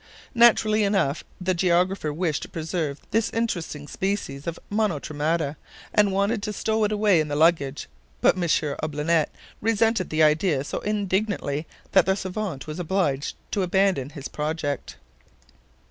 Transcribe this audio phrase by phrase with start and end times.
[0.33, 5.57] Naturally enough, the geographer wished to preserve this interesting specimen of monotremata,
[5.93, 7.87] and wanted to stow it away in the luggage;
[8.19, 8.41] but M.
[8.81, 9.29] Olbinett
[9.61, 14.95] resented the idea so indignantly, that the SAVANT was obliged to abandon his project.